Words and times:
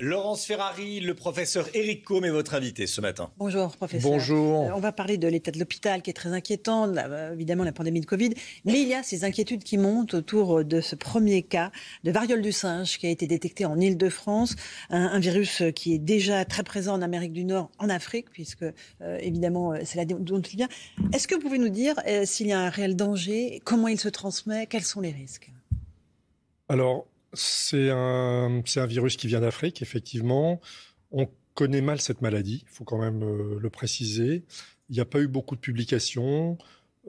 Laurence 0.00 0.44
Ferrari, 0.44 0.98
le 0.98 1.14
professeur 1.14 1.68
Eric 1.72 2.02
Combe 2.04 2.24
est 2.24 2.30
votre 2.30 2.54
invité 2.54 2.88
ce 2.88 3.00
matin. 3.00 3.30
Bonjour, 3.38 3.76
professeur. 3.76 4.10
Bonjour. 4.10 4.62
Euh, 4.64 4.74
on 4.74 4.80
va 4.80 4.90
parler 4.90 5.18
de 5.18 5.28
l'état 5.28 5.52
de 5.52 5.58
l'hôpital 5.60 6.02
qui 6.02 6.10
est 6.10 6.14
très 6.14 6.30
inquiétant, 6.30 6.86
la- 6.86 7.06
euh, 7.06 7.32
évidemment 7.32 7.62
la 7.62 7.70
pandémie 7.70 8.00
de 8.00 8.06
Covid, 8.06 8.30
mais 8.64 8.82
il 8.82 8.88
y 8.88 8.94
a 8.94 9.04
ces 9.04 9.22
inquiétudes 9.22 9.62
qui 9.62 9.78
montent 9.78 10.14
autour 10.14 10.64
de 10.64 10.80
ce 10.80 10.96
premier 10.96 11.44
cas 11.44 11.70
de 12.02 12.10
variole 12.10 12.42
du 12.42 12.50
singe 12.50 12.98
qui 12.98 13.06
a 13.06 13.10
été 13.10 13.28
détecté 13.28 13.66
en 13.66 13.78
Île-de-France, 13.78 14.56
un, 14.90 15.00
un 15.00 15.18
virus 15.20 15.62
qui 15.76 15.94
est 15.94 15.98
déjà 16.00 16.44
très 16.44 16.64
présent 16.64 16.94
en 16.94 17.00
Amérique 17.02 17.32
du 17.32 17.44
Nord, 17.44 17.70
en 17.78 17.88
Afrique, 17.88 18.30
puisque 18.32 18.64
euh, 18.64 19.18
évidemment 19.20 19.74
euh, 19.74 19.78
c'est 19.84 19.98
là 19.98 20.04
dont 20.06 20.40
il 20.40 20.56
vient. 20.56 20.68
Est-ce 21.12 21.28
que 21.28 21.36
vous 21.36 21.40
pouvez 21.40 21.58
nous 21.58 21.68
dire 21.68 21.94
euh, 22.08 22.24
s'il 22.26 22.48
y 22.48 22.52
a 22.52 22.58
un 22.58 22.68
réel 22.68 22.96
danger, 22.96 23.60
comment 23.62 23.86
il 23.86 24.00
se 24.00 24.08
transmet, 24.08 24.66
quels 24.66 24.82
sont 24.82 25.02
les 25.02 25.12
risques? 25.12 25.52
Alors, 26.68 27.06
c'est 27.34 27.90
un, 27.90 28.62
virus 28.86 29.16
qui 29.16 29.26
vient 29.26 29.40
d'Afrique, 29.40 29.82
effectivement. 29.82 30.60
On 31.10 31.28
connaît 31.54 31.80
mal 31.80 32.00
cette 32.00 32.22
maladie, 32.22 32.64
il 32.66 32.68
faut 32.68 32.84
quand 32.84 32.98
même 32.98 33.22
euh, 33.22 33.58
le 33.60 33.70
préciser. 33.70 34.44
Il 34.88 34.94
n'y 34.94 35.00
a 35.00 35.04
pas 35.04 35.20
eu 35.20 35.28
beaucoup 35.28 35.54
de 35.54 35.60
publications. 35.60 36.58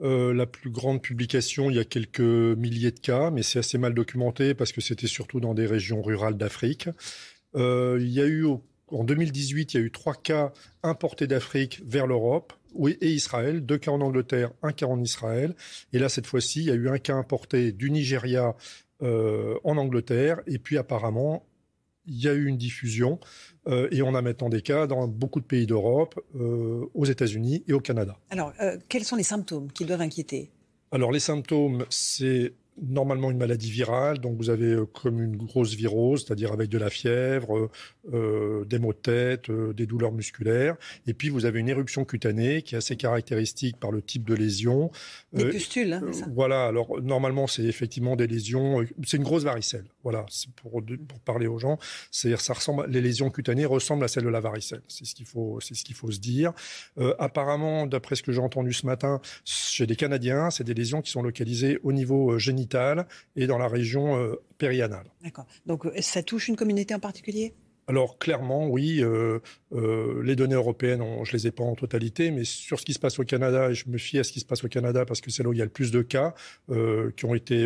Euh, 0.02 0.34
la 0.34 0.46
plus 0.46 0.70
grande 0.70 1.00
publication, 1.00 1.70
il 1.70 1.76
y 1.76 1.78
a 1.78 1.84
quelques 1.84 2.20
milliers 2.20 2.90
de 2.90 3.00
cas, 3.00 3.30
mais 3.30 3.42
c'est 3.42 3.58
assez 3.58 3.78
mal 3.78 3.94
documenté 3.94 4.54
parce 4.54 4.72
que 4.72 4.80
c'était 4.80 5.06
surtout 5.06 5.40
dans 5.40 5.54
des 5.54 5.66
régions 5.66 6.02
rurales 6.02 6.36
d'Afrique. 6.36 6.88
Euh, 7.54 7.98
il 8.00 8.10
y 8.10 8.20
a 8.20 8.26
eu, 8.26 8.46
en 8.88 9.04
2018, 9.04 9.74
il 9.74 9.76
y 9.76 9.80
a 9.80 9.82
eu 9.82 9.90
trois 9.90 10.14
cas 10.14 10.52
importés 10.82 11.26
d'Afrique 11.26 11.82
vers 11.84 12.06
l'Europe 12.06 12.52
et 13.00 13.10
Israël, 13.10 13.64
deux 13.64 13.78
cas 13.78 13.90
en 13.90 14.02
Angleterre, 14.02 14.50
un 14.62 14.72
cas 14.72 14.86
en 14.86 15.00
Israël. 15.00 15.54
Et 15.94 15.98
là, 15.98 16.10
cette 16.10 16.26
fois-ci, 16.26 16.60
il 16.60 16.66
y 16.66 16.70
a 16.70 16.74
eu 16.74 16.90
un 16.90 16.98
cas 16.98 17.14
importé 17.14 17.72
du 17.72 17.90
Nigeria 17.90 18.54
euh, 19.02 19.58
en 19.64 19.76
Angleterre. 19.76 20.40
Et 20.46 20.58
puis 20.58 20.78
apparemment, 20.78 21.44
il 22.06 22.22
y 22.22 22.28
a 22.28 22.32
eu 22.32 22.46
une 22.46 22.56
diffusion 22.56 23.18
euh, 23.68 23.88
et 23.90 24.02
on 24.02 24.14
a 24.14 24.22
maintenant 24.22 24.48
des 24.48 24.62
cas 24.62 24.86
dans 24.86 25.08
beaucoup 25.08 25.40
de 25.40 25.44
pays 25.44 25.66
d'Europe, 25.66 26.18
euh, 26.36 26.86
aux 26.94 27.04
États-Unis 27.04 27.64
et 27.66 27.72
au 27.72 27.80
Canada. 27.80 28.16
Alors, 28.30 28.52
quels 28.88 29.04
sont 29.04 29.16
les 29.16 29.22
symptômes 29.22 29.70
qui 29.72 29.84
doivent 29.84 30.00
inquiéter? 30.00 30.50
Alors 30.92 31.10
les 31.10 31.20
symptômes, 31.20 31.84
c'est 31.90 32.52
normalement 32.82 33.30
une 33.30 33.38
maladie 33.38 33.70
virale, 33.70 34.18
donc 34.18 34.36
vous 34.36 34.50
avez 34.50 34.72
euh, 34.72 34.86
comme 34.86 35.22
une 35.22 35.36
grosse 35.36 35.74
virose, 35.74 36.24
c'est-à-dire 36.26 36.52
avec 36.52 36.68
de 36.68 36.78
la 36.78 36.90
fièvre, 36.90 37.56
euh, 37.56 37.70
euh, 38.12 38.64
des 38.64 38.78
maux 38.78 38.92
de 38.92 38.98
tête, 38.98 39.50
euh, 39.50 39.72
des 39.72 39.86
douleurs 39.86 40.12
musculaires, 40.12 40.76
et 41.06 41.14
puis 41.14 41.28
vous 41.28 41.44
avez 41.46 41.60
une 41.60 41.68
éruption 41.68 42.04
cutanée 42.04 42.62
qui 42.62 42.74
est 42.74 42.78
assez 42.78 42.96
caractéristique 42.96 43.78
par 43.78 43.90
le 43.90 44.02
type 44.02 44.24
de 44.24 44.34
lésion. 44.34 44.90
Des 45.32 45.44
Euh, 45.44 45.50
pustules, 45.50 45.92
hein, 45.92 46.02
c'est 46.06 46.20
ça 46.20 46.26
Voilà, 46.34 46.66
alors 46.66 47.00
normalement 47.02 47.46
c'est 47.46 47.64
effectivement 47.64 48.16
des 48.16 48.26
lésions, 48.26 48.84
c'est 49.04 49.16
une 49.16 49.22
grosse 49.24 49.44
varicelle. 49.44 49.86
Voilà, 50.02 50.24
c'est 50.28 50.50
pour, 50.52 50.82
pour 51.08 51.20
parler 51.20 51.46
aux 51.46 51.58
gens, 51.58 51.78
c'est 52.10 52.36
ça 52.36 52.52
ressemble, 52.52 52.86
les 52.88 53.00
lésions 53.00 53.30
cutanées 53.30 53.66
ressemblent 53.66 54.04
à 54.04 54.08
celles 54.08 54.24
de 54.24 54.28
la 54.28 54.40
varicelle. 54.40 54.82
C'est 54.88 55.04
ce 55.04 55.14
qu'il 55.14 55.26
faut, 55.26 55.58
c'est 55.60 55.74
ce 55.74 55.84
qu'il 55.84 55.96
faut 55.96 56.10
se 56.10 56.20
dire. 56.20 56.52
Apparemment, 57.18 57.86
d'après 57.86 58.14
ce 58.14 58.22
que 58.22 58.32
j'ai 58.32 58.40
entendu 58.40 58.72
ce 58.72 58.86
matin, 58.86 59.20
chez 59.44 59.86
des 59.86 59.96
Canadiens, 59.96 60.50
c'est 60.50 60.64
des 60.64 60.74
lésions 60.74 61.02
qui 61.02 61.10
sont 61.10 61.22
localisées 61.22 61.78
au 61.82 61.92
niveau 61.92 62.32
euh, 62.32 62.38
et 63.36 63.46
dans 63.46 63.58
la 63.58 63.68
région 63.68 64.16
euh, 64.18 64.34
périanale. 64.58 65.06
D'accord. 65.22 65.46
Donc, 65.66 65.86
euh, 65.86 65.92
ça 66.00 66.22
touche 66.22 66.48
une 66.48 66.56
communauté 66.56 66.94
en 66.94 67.00
particulier? 67.00 67.54
Alors 67.88 68.18
clairement, 68.18 68.66
oui, 68.66 69.00
euh, 69.00 69.38
euh, 69.72 70.20
les 70.24 70.34
données 70.34 70.56
européennes, 70.56 71.00
on, 71.00 71.22
je 71.24 71.32
les 71.36 71.46
ai 71.46 71.52
pas 71.52 71.62
en 71.62 71.76
totalité, 71.76 72.32
mais 72.32 72.42
sur 72.42 72.80
ce 72.80 72.84
qui 72.84 72.92
se 72.94 72.98
passe 72.98 73.20
au 73.20 73.24
Canada, 73.24 73.70
et 73.70 73.74
je 73.74 73.88
me 73.88 73.96
fie 73.96 74.18
à 74.18 74.24
ce 74.24 74.32
qui 74.32 74.40
se 74.40 74.44
passe 74.44 74.64
au 74.64 74.68
Canada 74.68 75.04
parce 75.04 75.20
que 75.20 75.30
c'est 75.30 75.44
là 75.44 75.50
où 75.50 75.52
il 75.52 75.60
y 75.60 75.62
a 75.62 75.64
le 75.64 75.70
plus 75.70 75.92
de 75.92 76.02
cas 76.02 76.34
euh, 76.68 77.12
qui 77.16 77.26
ont 77.26 77.34
été 77.36 77.64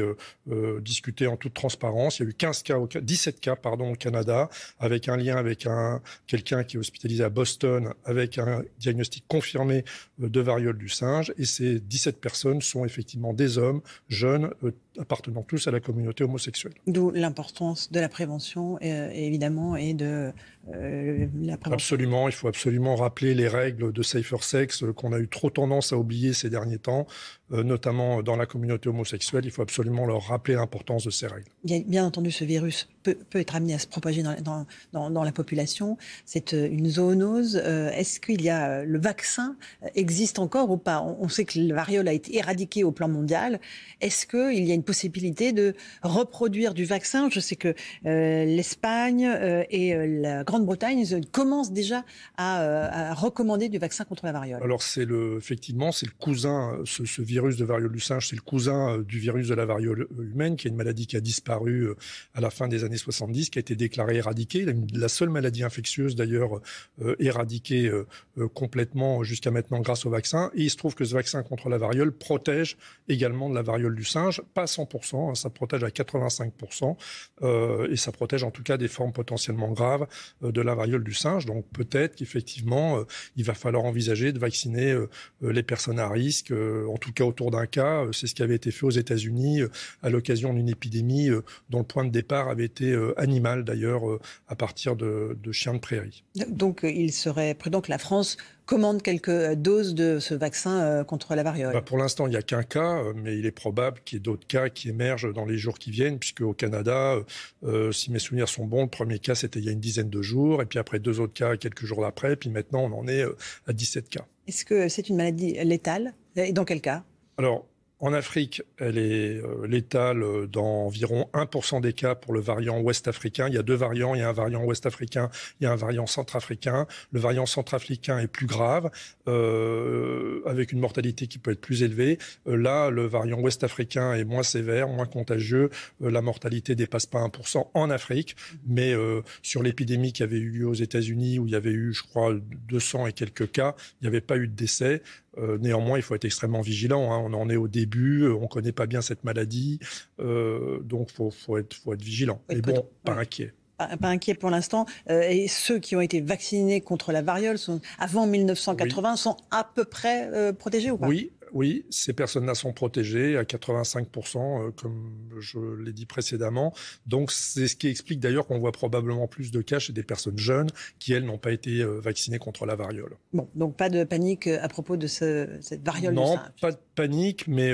discutés 0.82 1.26
en 1.26 1.38
toute 1.38 1.54
transparence. 1.54 2.18
Il 2.18 2.24
y 2.24 2.26
a 2.26 2.28
eu 2.30 2.34
15 2.34 2.62
cas, 2.64 2.76
au, 2.76 2.86
Ca- 2.90 3.00
17 3.00 3.40
cas 3.40 3.56
pardon 3.56 3.92
au 3.92 3.94
Canada, 3.94 4.50
avec 4.78 5.08
un 5.08 5.16
lien 5.16 5.36
avec 5.36 5.64
un 5.66 6.02
quelqu'un 6.26 6.64
qui 6.64 6.76
est 6.76 6.80
hospitalisé 6.80 7.24
à 7.24 7.30
Boston, 7.30 7.94
avec 8.04 8.36
un 8.36 8.62
diagnostic 8.78 9.24
confirmé 9.26 9.84
de 10.18 10.40
variole 10.40 10.76
du 10.76 10.90
singe. 10.90 11.32
Et 11.38 11.46
ces 11.46 11.80
17 11.80 12.20
personnes 12.20 12.60
sont 12.60 12.84
effectivement 12.84 13.32
des 13.32 13.56
hommes 13.56 13.80
jeunes 14.08 14.50
appartenant 14.98 15.42
tous 15.42 15.68
à 15.68 15.70
la 15.70 15.80
communauté 15.80 16.24
homosexuelle. 16.24 16.74
D'où 16.86 17.10
l'importance 17.10 17.90
de 17.92 18.00
la 18.00 18.08
prévention, 18.08 18.78
euh, 18.82 19.10
évidemment, 19.10 19.76
et 19.76 19.94
de 19.94 20.32
euh, 20.68 21.26
la 21.42 21.56
prévention. 21.56 21.72
Absolument, 21.72 22.28
il 22.28 22.32
faut 22.32 22.48
absolument 22.48 22.94
rappeler 22.94 23.34
les 23.34 23.48
règles 23.48 23.92
de 23.92 24.02
Safer 24.02 24.42
Sex 24.42 24.82
euh, 24.82 24.92
qu'on 24.92 25.12
a 25.12 25.18
eu 25.18 25.26
trop 25.26 25.48
tendance 25.48 25.92
à 25.92 25.96
oublier 25.96 26.32
ces 26.32 26.50
derniers 26.50 26.78
temps, 26.78 27.06
euh, 27.52 27.62
notamment 27.62 28.22
dans 28.22 28.36
la 28.36 28.46
communauté 28.46 28.88
homosexuelle. 28.88 29.44
Il 29.44 29.50
faut 29.50 29.62
absolument 29.62 30.06
leur 30.06 30.22
rappeler 30.24 30.54
l'importance 30.54 31.04
de 31.04 31.10
ces 31.10 31.26
règles. 31.26 31.48
Bien, 31.64 31.82
bien 31.86 32.04
entendu, 32.04 32.30
ce 32.30 32.44
virus 32.44 32.88
peut, 33.02 33.16
être 33.34 33.54
amené 33.54 33.74
à 33.74 33.78
se 33.78 33.86
propager 33.86 34.22
dans, 34.22 35.24
la 35.24 35.32
population. 35.32 35.96
C'est 36.24 36.54
euh, 36.54 36.68
une 36.70 36.88
zoonose. 36.88 37.60
Euh, 37.62 37.90
Est-ce 37.90 38.20
qu'il 38.20 38.42
y 38.42 38.50
a 38.50 38.70
euh, 38.70 38.84
le 38.84 38.98
vaccin 38.98 39.56
existe 39.94 40.38
encore 40.38 40.70
ou 40.70 40.76
pas? 40.76 41.02
On, 41.02 41.28
sait 41.28 41.44
que 41.44 41.58
la 41.58 41.74
variole 41.74 42.08
a 42.08 42.12
été 42.12 42.36
éradiquée 42.36 42.84
au 42.84 42.92
plan 42.92 43.08
mondial. 43.08 43.60
Est-ce 44.00 44.26
qu'il 44.26 44.64
y 44.64 44.70
a 44.70 44.74
une 44.74 44.82
possibilité 44.82 45.52
de 45.52 45.74
reproduire 46.02 46.74
du 46.74 46.84
vaccin? 46.84 47.28
Je 47.30 47.40
sais 47.40 47.56
que 47.56 47.74
l'Espagne 48.04 49.30
et 49.70 49.94
la 49.94 50.44
Grande-Bretagne 50.44 51.06
commencent 51.30 51.72
déjà 51.72 52.04
à, 52.36 53.14
recommander 53.14 53.68
du 53.68 53.78
vaccin 53.78 54.04
contre 54.04 54.24
la 54.24 54.32
variole. 54.32 54.62
Alors 54.62 54.82
c'est 54.82 55.04
le, 55.04 55.36
effectivement, 55.38 55.92
c'est 55.92 56.06
le 56.06 56.12
cousin, 56.18 56.78
ce, 56.84 57.04
ce 57.04 57.22
virus 57.22 57.56
de 57.56 57.64
variole 57.64 57.92
du 57.92 58.00
singe, 58.00 58.28
c'est 58.28 58.36
le 58.36 58.42
cousin 58.42 58.98
du 58.98 59.18
virus 59.18 59.48
de 59.48 59.54
la 59.54 59.66
variole 59.66 60.08
humaine, 60.18 60.56
qui 60.56 60.66
est 60.66 60.70
une 60.70 60.76
maladie 60.76 61.06
qui 61.06 61.16
a 61.16 61.20
disparu 61.20 61.88
à 62.34 62.40
la 62.40 62.50
fin 62.50 62.68
des 62.68 62.84
années 62.84 62.89
70, 62.96 63.50
qui 63.50 63.58
a 63.58 63.60
été 63.60 63.76
déclarée 63.76 64.16
éradiquée, 64.16 64.66
la, 64.92 65.08
seule 65.08 65.30
maladie 65.30 65.64
infectieuse 65.64 66.14
d'ailleurs 66.16 66.60
euh, 67.02 67.16
éradiquée 67.18 67.86
euh, 67.86 68.06
euh, 68.38 68.48
complètement 68.48 69.22
jusqu'à 69.22 69.50
maintenant 69.50 69.80
grâce 69.80 70.06
au 70.06 70.10
vaccin. 70.10 70.50
Et 70.54 70.62
il 70.62 70.70
se 70.70 70.76
trouve 70.76 70.94
que 70.94 71.04
ce 71.04 71.14
vaccin 71.14 71.42
contre 71.42 71.68
la 71.68 71.78
variole 71.78 72.12
protège 72.12 72.76
également 73.08 73.48
de 73.48 73.54
la 73.54 73.62
variole 73.62 73.94
du 73.94 74.04
singe, 74.04 74.42
pas 74.54 74.62
à 74.62 74.66
100%, 74.66 75.30
hein, 75.30 75.34
ça 75.34 75.50
protège 75.50 75.84
à 75.84 75.88
85%, 75.88 76.96
euh, 77.42 77.90
et 77.90 77.96
ça 77.96 78.12
protège 78.12 78.44
en 78.44 78.50
tout 78.50 78.62
cas 78.62 78.76
des 78.76 78.88
formes 78.88 79.12
potentiellement 79.12 79.72
graves 79.72 80.06
de 80.42 80.60
la 80.60 80.74
variole 80.74 81.04
du 81.04 81.14
singe. 81.14 81.46
Donc 81.46 81.66
peut-être 81.72 82.16
qu'effectivement, 82.16 83.04
il 83.36 83.44
va 83.44 83.54
falloir 83.54 83.84
envisager 83.84 84.32
de 84.32 84.38
vacciner 84.38 84.96
les 85.42 85.62
personnes 85.62 85.98
à 85.98 86.08
risque, 86.08 86.52
en 86.52 86.96
tout 86.96 87.12
cas 87.12 87.24
autour 87.24 87.50
d'un 87.50 87.66
cas. 87.66 88.06
C'est 88.12 88.26
ce 88.26 88.34
qui 88.34 88.42
avait 88.42 88.54
été 88.54 88.70
fait 88.70 88.86
aux 88.86 88.90
États-Unis 88.90 89.62
à 90.02 90.10
l'occasion 90.10 90.54
d'une 90.54 90.68
épidémie 90.68 91.30
dont 91.68 91.78
le 91.78 91.84
point 91.84 92.04
de 92.04 92.10
départ 92.10 92.48
avait 92.48 92.64
été 92.64 92.79
euh, 92.86 93.18
animal 93.20 93.64
d'ailleurs, 93.64 94.08
euh, 94.08 94.20
à 94.48 94.56
partir 94.56 94.96
de, 94.96 95.36
de 95.42 95.52
chiens 95.52 95.74
de 95.74 95.78
prairie. 95.78 96.24
Donc, 96.48 96.84
euh, 96.84 96.90
il 96.90 97.12
serait 97.12 97.54
prudent 97.54 97.80
que 97.80 97.90
la 97.90 97.98
France 97.98 98.36
commande 98.66 99.02
quelques 99.02 99.54
doses 99.54 99.94
de 99.94 100.20
ce 100.20 100.32
vaccin 100.32 101.02
contre 101.02 101.34
la 101.34 101.42
variole. 101.42 101.72
Bah, 101.72 101.82
pour 101.82 101.98
l'instant, 101.98 102.28
il 102.28 102.30
n'y 102.30 102.36
a 102.36 102.42
qu'un 102.42 102.62
cas, 102.62 103.02
mais 103.16 103.36
il 103.36 103.44
est 103.44 103.50
probable 103.50 104.00
qu'il 104.04 104.16
y 104.16 104.18
ait 104.18 104.22
d'autres 104.22 104.46
cas 104.46 104.68
qui 104.68 104.88
émergent 104.88 105.32
dans 105.32 105.44
les 105.44 105.58
jours 105.58 105.76
qui 105.76 105.90
viennent, 105.90 106.20
puisque 106.20 106.42
au 106.42 106.52
Canada, 106.52 107.16
euh, 107.64 107.90
si 107.90 108.12
mes 108.12 108.20
souvenirs 108.20 108.48
sont 108.48 108.66
bons, 108.66 108.82
le 108.82 108.88
premier 108.88 109.18
cas 109.18 109.34
c'était 109.34 109.58
il 109.58 109.64
y 109.64 109.68
a 109.68 109.72
une 109.72 109.80
dizaine 109.80 110.08
de 110.08 110.22
jours, 110.22 110.62
et 110.62 110.66
puis 110.66 110.78
après 110.78 111.00
deux 111.00 111.18
autres 111.18 111.32
cas 111.32 111.56
quelques 111.56 111.84
jours 111.84 112.06
après, 112.06 112.36
puis 112.36 112.48
maintenant 112.48 112.84
on 112.84 112.96
en 112.96 113.08
est 113.08 113.24
à 113.66 113.72
17 113.72 114.08
cas. 114.08 114.24
Est-ce 114.46 114.64
que 114.64 114.88
c'est 114.88 115.08
une 115.08 115.16
maladie 115.16 115.54
létale? 115.64 116.14
Et 116.36 116.52
dans 116.52 116.64
quel 116.64 116.80
cas? 116.80 117.02
Alors, 117.38 117.66
en 118.00 118.14
Afrique, 118.14 118.62
elle 118.78 118.96
est 118.96 119.36
euh, 119.36 119.66
létale 119.66 120.22
euh, 120.22 120.46
dans 120.46 120.86
environ 120.86 121.28
1% 121.34 121.82
des 121.82 121.92
cas 121.92 122.14
pour 122.14 122.32
le 122.32 122.40
variant 122.40 122.80
ouest-africain. 122.80 123.46
Il 123.48 123.54
y 123.54 123.58
a 123.58 123.62
deux 123.62 123.74
variants, 123.74 124.14
il 124.14 124.20
y 124.20 124.22
a 124.22 124.28
un 124.28 124.32
variant 124.32 124.64
ouest-africain, 124.64 125.30
il 125.60 125.64
y 125.64 125.66
a 125.66 125.72
un 125.72 125.76
variant 125.76 126.06
centrafricain. 126.06 126.86
Le 127.12 127.20
variant 127.20 127.44
centrafricain 127.44 128.18
est 128.18 128.26
plus 128.26 128.46
grave, 128.46 128.90
euh, 129.28 130.40
avec 130.46 130.72
une 130.72 130.80
mortalité 130.80 131.26
qui 131.26 131.38
peut 131.38 131.50
être 131.50 131.60
plus 131.60 131.82
élevée. 131.82 132.18
Euh, 132.46 132.56
là, 132.56 132.88
le 132.88 133.06
variant 133.06 133.38
ouest-africain 133.38 134.14
est 134.14 134.24
moins 134.24 134.42
sévère, 134.42 134.88
moins 134.88 135.06
contagieux. 135.06 135.68
La 136.00 136.22
mortalité 136.22 136.74
dépasse 136.74 137.06
pas 137.06 137.20
1% 137.20 137.70
en 137.74 137.90
Afrique, 137.90 138.34
mais 138.66 138.94
sur 139.42 139.62
l'épidémie 139.62 140.12
qui 140.12 140.22
avait 140.22 140.38
eu 140.38 140.50
lieu 140.50 140.66
aux 140.66 140.74
États-Unis, 140.74 141.38
où 141.38 141.46
il 141.46 141.52
y 141.52 141.56
avait 141.56 141.70
eu, 141.70 141.92
je 141.92 142.02
crois, 142.02 142.34
200 142.68 143.08
et 143.08 143.12
quelques 143.12 143.50
cas, 143.50 143.74
il 144.00 144.04
n'y 144.04 144.08
avait 144.08 144.20
pas 144.20 144.36
eu 144.36 144.48
de 144.48 144.54
décès. 144.54 145.02
Néanmoins, 145.36 145.98
il 145.98 146.02
faut 146.02 146.14
être 146.14 146.24
extrêmement 146.24 146.60
vigilant. 146.60 147.12
Hein. 147.12 147.22
On 147.24 147.32
en 147.34 147.48
est 147.48 147.56
au 147.56 147.68
début, 147.68 148.28
on 148.28 148.42
ne 148.42 148.46
connaît 148.46 148.72
pas 148.72 148.86
bien 148.86 149.00
cette 149.00 149.24
maladie, 149.24 149.78
donc 150.18 151.08
il 151.10 151.14
faut, 151.14 151.30
faut, 151.30 151.58
être, 151.58 151.74
faut 151.74 151.92
être 151.94 152.02
vigilant. 152.02 152.40
Mais 152.48 152.60
bon, 152.60 152.86
pas 153.04 153.14
inquiet 153.14 153.54
pas, 153.78 154.08
inquiet 154.08 154.34
pour 154.34 154.50
l'instant. 154.50 154.84
et 155.08 155.48
ceux 155.48 155.78
qui 155.78 155.96
ont 155.96 156.02
été 156.02 156.20
vaccinés 156.20 156.82
contre 156.82 157.12
la 157.12 157.22
variole 157.22 157.56
sont, 157.56 157.80
avant 157.98 158.26
1980 158.26 159.16
sont 159.16 159.36
à 159.50 159.64
peu 159.64 159.86
près 159.86 160.52
protégés 160.58 160.90
ou 160.90 160.98
pas? 160.98 161.06
Oui, 161.06 161.32
oui, 161.52 161.84
ces 161.90 162.12
personnes-là 162.12 162.54
sont 162.54 162.72
protégées 162.72 163.36
à 163.36 163.44
85%, 163.44 164.68
euh, 164.68 164.70
comme 164.70 165.12
je 165.38 165.58
l'ai 165.58 165.92
dit 165.92 166.06
précédemment. 166.06 166.72
Donc, 167.06 167.32
c'est 167.32 167.68
ce 167.68 167.76
qui 167.76 167.88
explique 167.88 168.20
d'ailleurs 168.20 168.46
qu'on 168.46 168.58
voit 168.58 168.72
probablement 168.72 169.26
plus 169.26 169.50
de 169.50 169.62
cas 169.62 169.78
chez 169.78 169.92
des 169.92 170.02
personnes 170.02 170.38
jeunes 170.38 170.70
qui, 170.98 171.12
elles, 171.12 171.24
n'ont 171.24 171.38
pas 171.38 171.52
été 171.52 171.82
euh, 171.82 172.00
vaccinées 172.00 172.38
contre 172.38 172.66
la 172.66 172.76
variole. 172.76 173.16
Bon, 173.32 173.48
donc 173.54 173.76
pas 173.76 173.88
de 173.88 174.04
panique 174.04 174.46
euh, 174.46 174.58
à 174.62 174.68
propos 174.68 174.96
de 174.96 175.06
cette 175.06 175.84
variole 175.84 176.14
Non, 176.14 176.38
pas 176.60 176.72
de 176.72 176.78
panique, 176.94 177.46
mais 177.48 177.72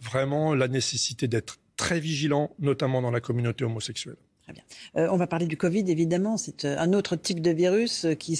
vraiment 0.00 0.54
la 0.54 0.68
nécessité 0.68 1.28
d'être 1.28 1.58
très 1.76 2.00
vigilant, 2.00 2.54
notamment 2.58 3.02
dans 3.02 3.10
la 3.10 3.20
communauté 3.20 3.64
homosexuelle. 3.64 4.16
Très 4.44 4.52
bien. 4.52 4.62
Euh, 4.96 5.08
on 5.10 5.16
va 5.16 5.26
parler 5.26 5.46
du 5.46 5.56
Covid, 5.56 5.90
évidemment. 5.90 6.36
C'est 6.36 6.66
euh, 6.66 6.78
un 6.78 6.92
autre 6.92 7.16
type 7.16 7.40
de 7.40 7.50
virus 7.50 8.04
euh, 8.04 8.14
qui, 8.14 8.38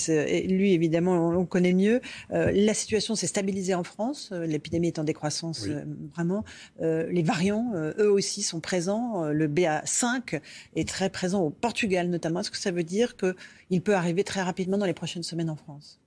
lui, 0.49 0.75
évidemment, 0.75 1.31
on, 1.31 1.47
connaît 1.47 1.73
mieux. 1.73 2.01
la 2.31 2.75
situation 2.75 3.15
s'est 3.15 3.27
stabilisée 3.27 3.75
en 3.75 3.85
France. 3.85 4.33
L'épidémie 4.33 4.89
est 4.89 4.99
en 4.99 5.05
décroissance, 5.05 5.69
vraiment. 6.15 6.45
les 6.81 7.23
variants, 7.23 7.73
eux 7.99 8.11
aussi, 8.11 8.43
sont 8.43 8.61
présents. 8.61 9.25
Le 9.29 9.47
BA5 9.47 10.41
est 10.75 10.89
très 10.89 11.11
présent 11.11 11.43
au 11.43 11.51
Portugal, 11.51 12.09
notamment. 12.09 12.41
Est-ce 12.41 12.51
que 12.51 12.57
ça 12.57 12.71
veut 12.71 12.83
dire 12.83 13.15
qu'il 13.17 13.83
peut 13.83 13.95
arriver 13.95 14.25
très 14.25 14.43
rapidement 14.43 14.79
dans 14.79 14.87
les 14.87 14.95
prochaines 14.95 15.23
semaines 15.23 15.51
en 15.51 15.57
France? 15.57 16.01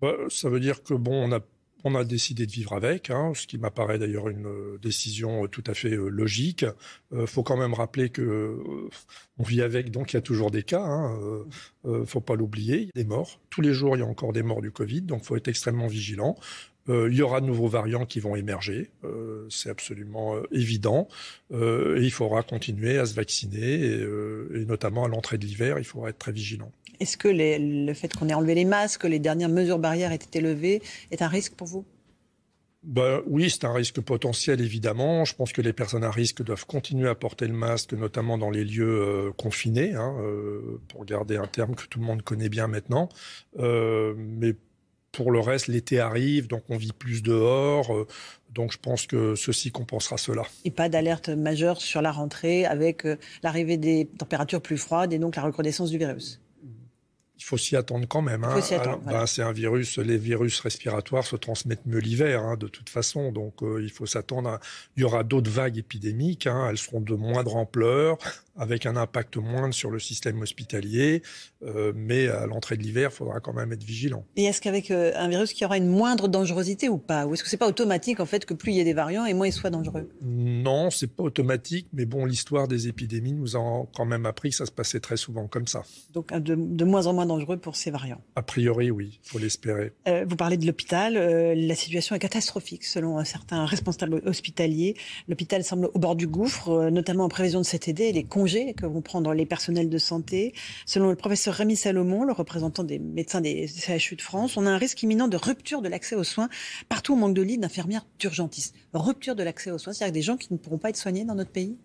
Bah, 0.00 0.14
Ça 0.28 0.48
veut 0.48 0.60
dire 0.60 0.82
que, 0.82 0.94
bon, 0.94 1.28
on 1.28 1.32
a 1.32 1.40
on 1.86 1.94
a 1.94 2.04
décidé 2.04 2.46
de 2.46 2.50
vivre 2.50 2.72
avec, 2.72 3.10
hein, 3.10 3.32
ce 3.34 3.46
qui 3.46 3.58
m'apparaît 3.58 3.98
d'ailleurs 3.98 4.28
une 4.28 4.46
euh, 4.46 4.78
décision 4.82 5.44
euh, 5.44 5.46
tout 5.48 5.62
à 5.68 5.74
fait 5.74 5.92
euh, 5.92 6.08
logique. 6.08 6.66
Il 7.12 7.26
faut 7.28 7.44
quand 7.44 7.56
même 7.56 7.74
rappeler 7.74 8.10
que 8.10 8.58
on 9.38 9.44
vit 9.44 9.62
avec, 9.62 9.92
donc 9.92 10.12
il 10.12 10.16
y 10.16 10.18
a 10.18 10.22
toujours 10.22 10.50
des 10.50 10.64
cas. 10.64 10.82
Hein, 10.82 11.16
euh, 11.84 12.04
faut 12.04 12.20
pas 12.20 12.34
l'oublier, 12.34 12.78
il 12.78 12.86
y 12.86 12.88
a 12.88 13.02
des 13.02 13.04
morts. 13.04 13.38
Tous 13.50 13.60
les 13.60 13.72
jours, 13.72 13.96
il 13.96 14.00
y 14.00 14.02
a 14.02 14.06
encore 14.06 14.32
des 14.32 14.42
morts 14.42 14.62
du 14.62 14.72
Covid, 14.72 15.02
donc 15.02 15.22
faut 15.22 15.36
être 15.36 15.46
extrêmement 15.46 15.86
vigilant. 15.86 16.36
il 16.88 17.14
y 17.14 17.22
aura 17.22 17.40
de 17.40 17.46
nouveaux 17.46 17.68
variants 17.68 18.06
qui 18.06 18.18
vont 18.20 18.34
émerger, 18.36 18.90
c'est 19.48 19.70
absolument 19.70 20.34
évident. 20.50 21.08
et 21.52 22.00
il 22.00 22.10
faudra 22.10 22.42
continuer 22.42 22.98
à 22.98 23.06
se 23.06 23.14
vacciner, 23.14 23.84
et 23.84 24.64
notamment 24.66 25.04
à 25.04 25.08
l'entrée 25.08 25.38
de 25.38 25.46
l'hiver, 25.46 25.78
il 25.78 25.84
faudra 25.84 26.10
être 26.10 26.18
très 26.18 26.32
vigilant. 26.32 26.72
Est-ce 27.00 27.16
que 27.16 27.28
le 27.28 27.94
fait 27.94 28.14
qu'on 28.14 28.28
ait 28.28 28.34
enlevé 28.34 28.54
les 28.54 28.64
masques, 28.64 29.02
que 29.02 29.06
les 29.06 29.18
dernières 29.18 29.48
mesures 29.48 29.78
barrières 29.78 30.12
aient 30.12 30.16
été 30.16 30.40
levées, 30.40 30.82
est 31.10 31.22
un 31.22 31.28
risque 31.28 31.54
pour 31.54 31.66
vous? 31.66 31.84
Bah, 32.86 33.20
oui, 33.26 33.50
c'est 33.50 33.64
un 33.64 33.72
risque 33.72 34.00
potentiel, 34.00 34.60
évidemment. 34.60 35.24
Je 35.24 35.34
pense 35.34 35.52
que 35.52 35.60
les 35.60 35.72
personnes 35.72 36.04
à 36.04 36.10
risque 36.10 36.44
doivent 36.44 36.66
continuer 36.66 37.08
à 37.08 37.16
porter 37.16 37.48
le 37.48 37.52
masque, 37.52 37.94
notamment 37.94 38.38
dans 38.38 38.48
les 38.48 38.64
lieux 38.64 39.00
euh, 39.00 39.32
confinés, 39.32 39.94
hein, 39.94 40.16
euh, 40.20 40.80
pour 40.86 41.04
garder 41.04 41.36
un 41.36 41.48
terme 41.48 41.74
que 41.74 41.84
tout 41.88 41.98
le 41.98 42.04
monde 42.04 42.22
connaît 42.22 42.48
bien 42.48 42.68
maintenant. 42.68 43.08
Euh, 43.58 44.14
mais 44.16 44.54
pour 45.10 45.32
le 45.32 45.40
reste, 45.40 45.66
l'été 45.66 45.98
arrive, 45.98 46.46
donc 46.46 46.62
on 46.68 46.76
vit 46.76 46.92
plus 46.92 47.22
dehors. 47.24 48.06
donc 48.54 48.70
je 48.70 48.78
pense 48.78 49.06
que 49.06 49.34
ceci 49.34 49.72
compensera 49.72 50.16
cela. 50.16 50.42
Et 50.64 50.70
pas 50.70 50.88
d'alerte 50.88 51.30
majeure 51.30 51.80
sur 51.80 52.02
la 52.02 52.12
rentrée 52.12 52.66
avec 52.66 53.04
l'arrivée 53.42 53.78
des 53.78 54.06
températures 54.18 54.60
plus 54.60 54.76
froides 54.76 55.12
et 55.12 55.18
donc 55.18 55.34
la 55.36 55.42
recrudescence 55.42 55.90
du 55.90 55.98
virus? 55.98 56.38
Il 57.38 57.44
faut 57.44 57.58
s'y 57.58 57.76
attendre 57.76 58.06
quand 58.08 58.22
même. 58.22 58.44
Hein. 58.44 58.54
Ben, 59.04 59.26
c'est 59.26 59.42
un 59.42 59.52
virus, 59.52 59.98
les 59.98 60.16
virus 60.16 60.60
respiratoires 60.60 61.24
se 61.24 61.36
transmettent 61.36 61.84
mieux 61.84 61.98
l'hiver, 61.98 62.42
hein, 62.42 62.56
de 62.56 62.66
toute 62.66 62.88
façon. 62.88 63.30
Donc, 63.30 63.62
euh, 63.62 63.82
il 63.82 63.90
faut 63.90 64.06
s'attendre. 64.06 64.58
Il 64.96 65.02
y 65.02 65.04
aura 65.04 65.22
d'autres 65.22 65.50
vagues 65.50 65.76
épidémiques. 65.76 66.46
Hein. 66.46 66.68
Elles 66.70 66.78
seront 66.78 67.00
de 67.00 67.14
moindre 67.14 67.56
ampleur 67.56 68.16
avec 68.56 68.86
un 68.86 68.96
impact 68.96 69.36
moindre 69.36 69.74
sur 69.74 69.90
le 69.90 69.98
système 69.98 70.40
hospitalier. 70.40 71.22
Euh, 71.66 71.92
mais 71.94 72.28
à 72.28 72.46
l'entrée 72.46 72.76
de 72.76 72.82
l'hiver, 72.82 73.10
il 73.12 73.16
faudra 73.16 73.40
quand 73.40 73.52
même 73.52 73.72
être 73.72 73.82
vigilant. 73.82 74.24
Et 74.36 74.44
est-ce 74.44 74.60
qu'avec 74.60 74.90
euh, 74.90 75.12
un 75.16 75.28
virus 75.28 75.52
qui 75.52 75.64
aura 75.64 75.76
une 75.76 75.88
moindre 75.88 76.28
dangerosité 76.28 76.88
ou 76.88 76.98
pas? 76.98 77.26
Ou 77.26 77.34
est-ce 77.34 77.42
que 77.42 77.48
c'est 77.48 77.56
pas 77.56 77.66
automatique 77.66 78.20
en 78.20 78.26
fait 78.26 78.44
que 78.44 78.54
plus 78.54 78.72
il 78.72 78.78
y 78.78 78.80
a 78.80 78.84
des 78.84 78.92
variants 78.92 79.24
et 79.24 79.34
moins 79.34 79.48
il 79.48 79.52
soit 79.52 79.70
dangereux? 79.70 80.08
Non, 80.22 80.90
c'est 80.90 81.08
pas 81.08 81.24
automatique, 81.24 81.88
mais 81.92 82.04
bon, 82.04 82.24
l'histoire 82.24 82.68
des 82.68 82.88
épidémies 82.88 83.32
nous 83.32 83.56
a 83.56 83.86
quand 83.94 84.04
même 84.04 84.26
appris 84.26 84.50
que 84.50 84.56
ça 84.56 84.66
se 84.66 84.70
passait 84.70 85.00
très 85.00 85.16
souvent 85.16 85.48
comme 85.48 85.66
ça. 85.66 85.82
Donc 86.12 86.32
de, 86.32 86.54
de 86.54 86.84
moins 86.84 87.06
en 87.08 87.14
moins 87.14 87.26
dangereux 87.26 87.56
pour 87.56 87.74
ces 87.76 87.90
variants? 87.90 88.20
A 88.36 88.42
priori, 88.42 88.90
oui, 88.90 89.18
il 89.22 89.28
faut 89.28 89.38
l'espérer. 89.38 89.92
Euh, 90.06 90.24
vous 90.28 90.36
parlez 90.36 90.56
de 90.56 90.66
l'hôpital, 90.66 91.14
la 91.14 91.74
situation 91.74 92.14
est 92.14 92.20
catastrophique 92.20 92.84
selon 92.84 93.24
certains 93.24 93.66
responsables 93.66 94.22
hospitaliers. 94.24 94.94
L'hôpital 95.28 95.64
semble 95.64 95.90
au 95.92 95.98
bord 95.98 96.14
du 96.14 96.28
gouffre, 96.28 96.90
notamment 96.90 97.24
en 97.24 97.28
prévision 97.28 97.60
de 97.60 97.64
cet 97.64 97.88
été. 97.88 98.12
Les 98.12 98.24
que 98.24 98.86
vont 98.86 99.00
prendre 99.00 99.32
les 99.32 99.46
personnels 99.46 99.88
de 99.88 99.98
santé. 99.98 100.52
Selon 100.84 101.08
le 101.08 101.16
professeur 101.16 101.55
Rémi 101.56 101.74
Salomon, 101.74 102.24
le 102.24 102.32
représentant 102.32 102.84
des 102.84 102.98
médecins 102.98 103.40
des 103.40 103.66
CHU 103.66 104.14
de 104.16 104.22
France, 104.22 104.58
on 104.58 104.66
a 104.66 104.70
un 104.70 104.76
risque 104.76 105.02
imminent 105.02 105.26
de 105.26 105.38
rupture 105.38 105.80
de 105.80 105.88
l'accès 105.88 106.14
aux 106.14 106.24
soins. 106.24 106.50
Partout, 106.90 107.14
on 107.14 107.16
manque 107.16 107.34
de 107.34 107.40
lits 107.40 107.56
d'infirmières 107.56 108.06
d'urgentistes. 108.18 108.74
Rupture 108.92 109.34
de 109.34 109.42
l'accès 109.42 109.70
aux 109.70 109.78
soins, 109.78 109.94
c'est-à-dire 109.94 110.12
des 110.12 110.22
gens 110.22 110.36
qui 110.36 110.52
ne 110.52 110.58
pourront 110.58 110.76
pas 110.76 110.90
être 110.90 110.98
soignés 110.98 111.24
dans 111.24 111.34
notre 111.34 111.50
pays? 111.50 111.78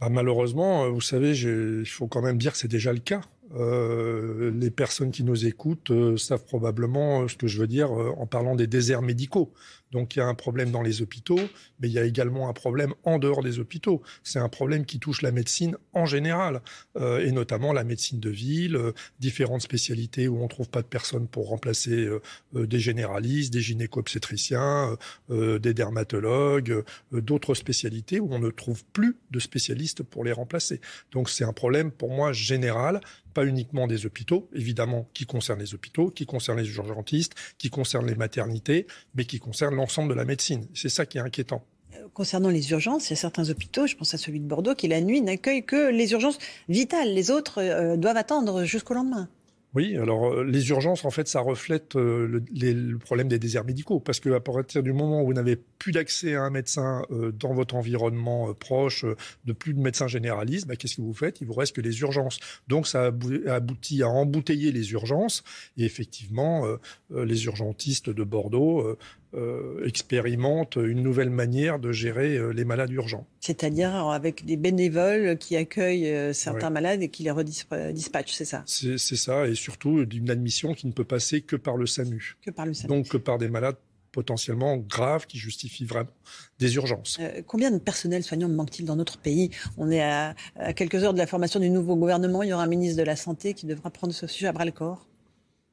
Bah, 0.00 0.08
Malheureusement, 0.10 0.84
euh, 0.84 0.88
vous 0.88 1.00
savez, 1.00 1.38
il 1.38 1.86
faut 1.86 2.08
quand 2.08 2.22
même 2.22 2.38
dire 2.38 2.52
que 2.52 2.58
c'est 2.58 2.68
déjà 2.68 2.92
le 2.92 2.98
cas. 2.98 3.20
Euh, 3.54 4.50
les 4.50 4.72
personnes 4.72 5.12
qui 5.12 5.22
nous 5.22 5.46
écoutent 5.46 5.92
euh, 5.92 6.16
savent 6.16 6.44
probablement 6.44 7.28
ce 7.28 7.36
que 7.36 7.46
je 7.46 7.60
veux 7.60 7.68
dire 7.68 7.92
en 7.92 8.26
parlant 8.26 8.56
des 8.56 8.66
déserts 8.66 9.02
médicaux. 9.02 9.52
Donc 9.96 10.14
il 10.14 10.18
y 10.18 10.22
a 10.22 10.26
un 10.26 10.34
problème 10.34 10.70
dans 10.70 10.82
les 10.82 11.00
hôpitaux, 11.00 11.40
mais 11.80 11.88
il 11.88 11.92
y 11.94 11.98
a 11.98 12.04
également 12.04 12.50
un 12.50 12.52
problème 12.52 12.92
en 13.04 13.18
dehors 13.18 13.42
des 13.42 13.58
hôpitaux. 13.60 14.02
C'est 14.22 14.38
un 14.38 14.50
problème 14.50 14.84
qui 14.84 14.98
touche 14.98 15.22
la 15.22 15.32
médecine 15.32 15.78
en 15.94 16.04
général, 16.04 16.60
euh, 16.98 17.26
et 17.26 17.32
notamment 17.32 17.72
la 17.72 17.82
médecine 17.82 18.20
de 18.20 18.28
ville, 18.28 18.76
euh, 18.76 18.92
différentes 19.20 19.62
spécialités 19.62 20.28
où 20.28 20.38
on 20.40 20.42
ne 20.42 20.48
trouve 20.48 20.68
pas 20.68 20.82
de 20.82 20.86
personnes 20.86 21.28
pour 21.28 21.48
remplacer 21.48 21.92
euh, 21.94 22.20
des 22.66 22.78
généralistes, 22.78 23.54
des 23.54 23.62
gynéco-obstétriciens, 23.62 24.98
des 25.30 25.72
dermatologues, 25.72 26.84
d'autres 27.12 27.54
spécialités 27.54 28.20
où 28.20 28.28
on 28.34 28.38
ne 28.38 28.50
trouve 28.50 28.84
plus 28.92 29.16
de 29.30 29.38
spécialistes 29.38 30.02
pour 30.02 30.24
les 30.24 30.32
remplacer. 30.32 30.82
Donc 31.12 31.30
c'est 31.30 31.44
un 31.44 31.54
problème 31.54 31.90
pour 31.90 32.10
moi 32.10 32.32
général 32.32 33.00
pas 33.36 33.44
uniquement 33.44 33.86
des 33.86 34.06
hôpitaux, 34.06 34.48
évidemment, 34.54 35.10
qui 35.12 35.26
concerne 35.26 35.60
les 35.60 35.74
hôpitaux, 35.74 36.10
qui 36.10 36.24
concerne 36.24 36.58
les 36.58 36.74
urgentistes, 36.74 37.34
qui 37.58 37.68
concerne 37.68 38.06
les 38.06 38.14
maternités, 38.14 38.86
mais 39.14 39.26
qui 39.26 39.38
concerne 39.38 39.74
l'ensemble 39.74 39.85
de 39.86 40.14
la 40.14 40.24
médecine. 40.24 40.66
C'est 40.74 40.88
ça 40.88 41.06
qui 41.06 41.18
est 41.18 41.20
inquiétant. 41.20 41.62
Euh, 41.94 42.08
concernant 42.12 42.50
les 42.50 42.70
urgences, 42.70 43.08
il 43.08 43.10
y 43.10 43.12
a 43.14 43.16
certains 43.16 43.48
hôpitaux, 43.50 43.86
je 43.86 43.96
pense 43.96 44.14
à 44.14 44.18
celui 44.18 44.40
de 44.40 44.46
Bordeaux, 44.46 44.74
qui 44.74 44.88
la 44.88 45.00
nuit 45.00 45.20
n'accueille 45.20 45.64
que 45.64 45.90
les 45.90 46.12
urgences 46.12 46.38
vitales. 46.68 47.14
Les 47.14 47.30
autres 47.30 47.62
euh, 47.62 47.96
doivent 47.96 48.16
attendre 48.16 48.64
jusqu'au 48.64 48.94
lendemain. 48.94 49.28
Oui, 49.76 49.94
alors 49.98 50.32
euh, 50.32 50.42
les 50.42 50.70
urgences, 50.70 51.04
en 51.04 51.10
fait, 51.10 51.28
ça 51.28 51.40
reflète 51.40 51.96
euh, 51.96 52.40
le, 52.50 52.96
problème 52.96 53.28
des 53.28 53.38
déserts 53.38 53.66
médicaux, 53.66 54.00
parce 54.00 54.20
qu'à 54.20 54.40
partir 54.40 54.82
du 54.82 54.94
moment 54.94 55.20
où 55.20 55.26
vous 55.26 55.34
n'avez 55.34 55.60
plus 55.78 55.92
d'accès 55.92 56.34
à 56.34 56.42
un 56.42 56.50
médecin 56.50 57.02
euh, 57.10 57.32
dans 57.32 57.54
votre 57.54 57.74
environnement 57.74 58.52
proche, 58.54 59.04
de 59.44 59.52
plus 59.52 59.74
de 59.74 59.80
médecins 59.80 60.08
généralistes, 60.08 60.66
bah, 60.66 60.76
qu'est-ce 60.76 60.96
que 60.96 61.02
vous 61.02 61.14
faites? 61.14 61.40
Il 61.40 61.46
vous 61.46 61.54
reste 61.54 61.74
que 61.74 61.80
les 61.80 62.00
urgences. 62.00 62.38
Donc 62.68 62.86
ça 62.86 63.12
aboutit 63.48 64.02
à 64.02 64.08
embouteiller 64.08 64.72
les 64.72 64.92
urgences, 64.92 65.42
et 65.76 65.84
effectivement, 65.84 66.64
les 67.10 67.44
urgentistes 67.44 68.10
de 68.10 68.24
Bordeaux 68.24 68.96
euh, 69.36 69.84
expérimente 69.84 70.76
une 70.76 71.02
nouvelle 71.02 71.28
manière 71.28 71.78
de 71.78 71.92
gérer 71.92 72.38
euh, 72.38 72.52
les 72.52 72.64
malades 72.64 72.90
urgents. 72.92 73.26
C'est-à-dire 73.40 73.94
avec 73.94 74.46
des 74.46 74.56
bénévoles 74.56 75.36
qui 75.36 75.56
accueillent 75.56 76.08
euh, 76.08 76.32
certains 76.32 76.70
malades 76.70 77.02
et 77.02 77.10
qui 77.10 77.22
les 77.24 77.32
redispatchent, 77.32 78.32
c'est 78.32 78.46
ça? 78.46 78.62
C'est 78.66 78.98
ça, 78.98 79.46
et 79.46 79.54
surtout 79.54 80.06
d'une 80.06 80.30
admission 80.30 80.72
qui 80.72 80.86
ne 80.86 80.92
peut 80.92 81.04
passer 81.04 81.42
que 81.42 81.56
par 81.56 81.76
le 81.76 81.86
SAMU. 81.86 82.36
Que 82.40 82.50
par 82.50 82.64
le 82.64 82.72
SAMU. 82.72 82.88
Donc 82.88 83.08
que 83.08 83.18
par 83.18 83.36
des 83.36 83.48
malades 83.48 83.76
potentiellement 84.16 84.78
graves 84.78 85.26
qui 85.26 85.36
justifient 85.36 85.84
vraiment 85.84 86.16
des 86.58 86.74
urgences. 86.76 87.20
combien 87.46 87.70
de 87.70 87.76
personnel 87.76 88.22
soignant 88.22 88.48
manque-t-il 88.48 88.86
dans 88.86 88.96
notre 88.96 89.18
pays? 89.18 89.50
On 89.76 89.90
est 89.90 90.02
à, 90.02 90.34
à, 90.58 90.72
quelques 90.72 91.04
heures 91.04 91.12
de 91.12 91.18
la 91.18 91.26
formation 91.26 91.60
du 91.60 91.68
nouveau 91.68 91.96
gouvernement. 91.96 92.42
Il 92.42 92.48
y 92.48 92.52
aura 92.54 92.62
un 92.62 92.66
ministre 92.66 92.96
de 92.96 93.02
la 93.02 93.14
Santé 93.14 93.52
qui 93.52 93.66
devra 93.66 93.90
prendre 93.90 94.14
ce 94.14 94.26
sujet 94.26 94.46
à 94.46 94.52
bras 94.52 94.64
le 94.64 94.72
corps. 94.72 95.06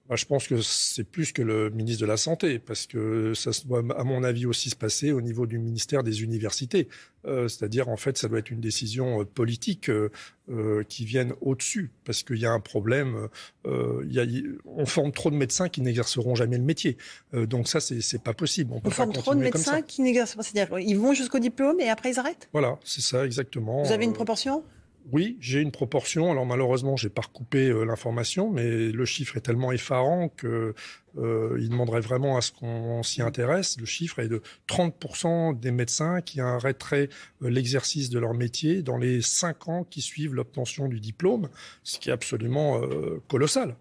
Bah, 0.10 0.18
je 0.18 0.26
pense 0.26 0.48
que 0.50 0.62
c'est 0.62 1.06
plus 1.06 1.32
que 1.32 1.42
le 1.42 1.70
ministre 1.70 2.02
de 2.02 2.08
la 2.08 2.18
Santé, 2.18 2.60
parce 2.60 2.88
que 2.88 3.34
ça 3.34 3.52
doit, 3.66 3.84
à 3.98 4.04
mon 4.04 4.24
avis, 4.24 4.46
aussi 4.46 4.70
se 4.70 4.76
passer 4.76 5.14
au 5.14 5.22
niveau 5.22 5.46
du 5.46 5.58
ministère 5.58 6.04
des 6.04 6.24
universités. 6.24 6.90
Euh, 7.26 7.48
c'est-à-dire, 7.48 7.88
en 7.88 7.96
fait, 7.96 8.18
ça 8.18 8.28
doit 8.28 8.40
être 8.40 8.52
une 8.52 8.60
décision 8.60 9.22
euh, 9.22 9.24
politique 9.24 9.90
euh, 9.90 10.84
qui 10.90 11.06
vienne 11.06 11.34
au-dessus, 11.40 11.90
parce 12.04 12.22
qu'il 12.24 12.38
y 12.38 12.46
a 12.46 12.52
un 12.52 12.60
problème. 12.60 13.30
on 13.64 14.86
forme 14.86 15.14
trop 15.14 15.32
de 15.32 15.38
médecins 15.38 15.70
qui 15.70 15.80
n'exerceront 15.80 16.36
jamais 16.36 16.58
le 16.58 16.64
métier. 16.64 16.98
donc 17.32 17.70
ça, 17.70 17.80
c'est 17.80 18.22
pas 18.22 18.34
possible. 18.34 18.74
On, 18.84 18.90
forme 18.90 19.14
trop 19.14 19.34
de 19.36 19.40
médecins 19.40 19.82
qui 19.82 20.02
n'exercent 20.02 20.36
pas. 20.36 20.44
C'est-à-dire, 20.44 20.80
ils 20.80 20.98
vont 20.98 21.14
jusqu'au 21.14 21.40
diplôme 21.40 21.80
et 21.80 21.90
après 21.90 22.12
ils 22.12 22.20
arrêtent? 22.20 22.50
Voilà, 22.52 22.78
c'est 22.84 23.02
ça, 23.02 23.26
exactement. 23.26 23.84
Vous 23.84 23.94
avez 23.94 24.04
une 24.04 24.14
proportion? 24.14 24.66
Oui, 25.12 25.38
j'ai 25.40 25.60
une 25.60 25.72
proportion. 25.72 26.32
Alors 26.32 26.46
malheureusement, 26.46 26.96
j'ai 26.96 27.10
pas 27.10 27.24
recoupé 27.24 27.70
euh, 27.70 27.84
l'information, 27.84 28.50
mais 28.50 28.92
le 28.92 29.06
chiffre 29.06 29.38
est 29.38 29.42
tellement 29.42 29.72
effarant 29.72 30.30
que 30.30 30.74
euh, 31.18 31.58
il 31.60 31.70
demanderait 31.70 32.02
vraiment 32.02 32.38
à 32.38 32.42
ce 32.42 32.52
qu'on 32.52 33.04
s'y 33.04 33.22
intéresse. 33.22 33.80
Le 33.80 33.86
chiffre 33.86 34.20
est 34.20 34.28
de 34.28 34.42
30% 34.68 35.60
des 35.60 35.72
médecins 35.72 36.22
qui 36.22 36.42
arrêteraient 36.42 37.10
euh, 37.44 37.50
l'exercice 37.50 38.10
de 38.10 38.20
leur 38.20 38.34
métier 38.34 38.82
dans 38.82 38.98
les 38.98 39.22
5 39.22 39.68
ans 39.68 39.84
qui 39.84 40.02
suivent 40.02 40.34
l'obtention 40.34 40.88
du 40.88 41.00
diplôme, 41.00 41.50
ce 41.84 42.00
qui 42.00 42.10
est 42.10 42.14
absolument 42.14 42.82
euh, 42.82 43.22
colossal. 43.28 43.76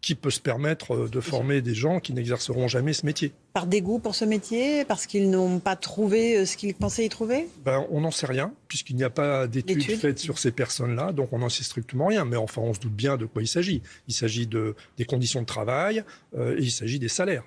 Qui 0.00 0.14
peut 0.14 0.30
se 0.30 0.40
permettre 0.40 0.94
euh, 0.94 1.08
de 1.08 1.20
former 1.20 1.60
des 1.60 1.74
gens 1.74 1.98
qui 1.98 2.12
n'exerceront 2.14 2.68
jamais 2.68 2.92
ce 2.92 3.04
métier 3.04 3.32
Par 3.52 3.66
dégoût 3.66 3.98
pour 3.98 4.14
ce 4.14 4.24
métier 4.24 4.84
Parce 4.84 5.06
qu'ils 5.06 5.28
n'ont 5.28 5.58
pas 5.58 5.74
trouvé 5.74 6.36
euh, 6.38 6.46
ce 6.46 6.56
qu'ils 6.56 6.74
pensaient 6.74 7.04
y 7.04 7.08
trouver? 7.08 7.48
Ben, 7.64 7.84
On 7.90 8.00
n'en 8.02 8.12
sait 8.12 8.26
rien, 8.26 8.52
puisqu'il 8.68 8.94
n'y 8.96 9.02
a 9.04 9.10
pas 9.10 9.46
d'études 9.48 9.78
D'études. 9.78 9.98
faites 9.98 10.18
sur 10.20 10.38
ces 10.38 10.52
personnes-là, 10.52 11.12
donc 11.12 11.32
on 11.32 11.38
n'en 11.40 11.48
sait 11.48 11.64
strictement 11.64 12.06
rien. 12.06 12.24
Mais 12.24 12.36
enfin, 12.36 12.62
on 12.62 12.74
se 12.74 12.80
doute 12.80 12.94
bien 12.94 13.16
de 13.16 13.26
quoi 13.26 13.42
il 13.42 13.48
s'agit. 13.48 13.82
Il 14.06 14.14
s'agit 14.14 14.46
de, 14.46 14.76
des 14.96 15.04
conditions 15.04 15.40
de 15.40 15.46
travail 15.46 16.04
euh, 16.36 16.56
et 16.56 16.62
il 16.62 16.70
s'agit 16.70 16.98
des 17.00 17.08
salaires. 17.08 17.42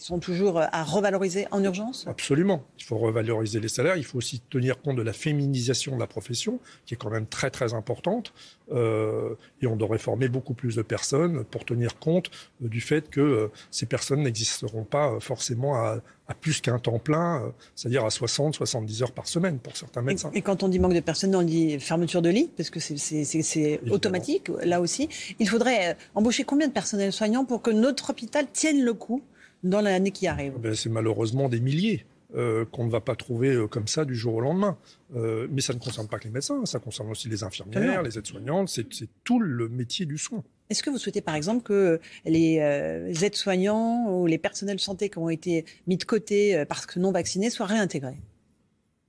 Ils 0.00 0.04
sont 0.04 0.18
toujours 0.18 0.58
euh, 0.58 0.64
à 0.72 0.82
revaloriser 0.82 1.46
en 1.50 1.62
urgence 1.62 2.06
Absolument. 2.08 2.64
Il 2.78 2.84
faut 2.84 2.96
revaloriser 2.98 3.60
les 3.60 3.68
salaires. 3.68 3.96
Il 3.96 4.04
faut 4.04 4.18
aussi 4.18 4.40
tenir 4.50 4.80
compte 4.80 4.96
de 4.96 5.02
la 5.02 5.12
féminisation 5.12 5.94
de 5.94 6.00
la 6.00 6.06
profession, 6.06 6.58
qui 6.86 6.94
est 6.94 6.96
quand 6.96 7.10
même 7.10 7.26
très 7.26 7.50
très 7.50 7.74
importante. 7.74 8.32
Euh, 8.72 9.34
et 9.62 9.66
on 9.66 9.76
devrait 9.76 9.98
former 9.98 10.28
beaucoup 10.28 10.54
plus 10.54 10.76
de 10.76 10.82
personnes 10.82 11.44
pour 11.44 11.64
tenir 11.64 11.98
compte 11.98 12.30
euh, 12.64 12.68
du 12.68 12.80
fait 12.80 13.10
que 13.10 13.50
ces 13.70 13.86
personnes 13.86 14.22
n'existeront 14.22 14.84
pas 14.84 15.18
forcément 15.20 15.74
à, 15.74 15.98
à 16.28 16.34
plus 16.34 16.60
qu'un 16.60 16.78
temps 16.78 16.98
plein, 17.00 17.52
c'est-à-dire 17.74 18.04
à 18.04 18.10
60, 18.10 18.54
70 18.54 19.02
heures 19.02 19.12
par 19.12 19.26
semaine 19.26 19.58
pour 19.58 19.76
certains 19.76 20.00
médecins. 20.02 20.30
et 20.32 20.42
quand 20.42 20.62
on 20.62 20.68
dit 20.68 20.78
manque 20.78 20.94
de 20.94 21.00
personnel, 21.00 21.36
on 21.36 21.42
dit 21.42 21.80
fermeture 21.80 22.22
de 22.22 22.28
lit, 22.30 22.48
parce 22.56 22.70
que 22.70 22.78
c'est- 22.78 23.80
automatique, 23.90 24.48
là 24.62 24.80
aussi. 24.80 25.08
Il 25.40 25.48
faudrait 25.48 25.96
embaucher 26.14 26.44
combien 26.44 26.68
de 26.68 26.72
personnels 26.72 27.12
soignants 27.12 27.44
pour 27.44 27.62
que 27.62 27.70
notre 27.70 28.10
hôpital 28.10 28.46
tienne 28.52 28.82
le 28.82 28.94
coup 28.94 29.22
dans 29.62 29.80
l'année 29.80 30.10
qui 30.10 30.26
arrive 30.26 30.54
Ben, 30.58 30.74
c'est 30.74 30.88
malheureusement 30.88 31.48
des 31.48 31.60
milliers 31.60 32.06
euh, 32.36 32.64
qu'on 32.64 32.84
ne 32.84 32.90
va 32.90 33.00
pas 33.00 33.16
trouver 33.16 33.48
euh, 33.54 33.66
comme 33.66 33.88
ça 33.88 34.04
du 34.04 34.14
jour 34.14 34.34
au 34.36 34.40
lendemain. 34.40 34.78
Euh, 35.16 35.48
mais 35.50 35.60
ça 35.60 35.72
ne 35.74 35.80
concerne 35.80 36.06
pas 36.06 36.18
que 36.20 36.24
les 36.24 36.30
médecins, 36.30 36.64
ça 36.64 36.78
concerne 36.78 37.10
aussi 37.10 37.28
les 37.28 37.42
infirmières, 37.42 38.02
les 38.04 38.18
aides-soignantes, 38.18 38.68
c'est 38.68 38.86
tout 39.24 39.40
le 39.40 39.68
métier 39.68 40.06
du 40.06 40.16
soin. 40.16 40.44
Est-ce 40.68 40.84
que 40.84 40.90
vous 40.90 40.98
souhaitez 40.98 41.22
par 41.22 41.34
exemple 41.34 41.64
que 41.64 42.00
les 42.24 42.58
aides-soignants 42.58 44.14
ou 44.14 44.26
les 44.26 44.38
personnels 44.38 44.76
de 44.76 44.80
santé 44.80 45.10
qui 45.10 45.18
ont 45.18 45.28
été 45.28 45.64
mis 45.88 45.96
de 45.96 46.04
côté 46.04 46.64
parce 46.68 46.86
que 46.86 47.00
non 47.00 47.10
vaccinés 47.10 47.50
soient 47.50 47.66
réintégrés? 47.66 48.18